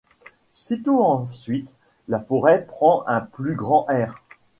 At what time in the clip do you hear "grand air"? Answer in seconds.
3.53-4.23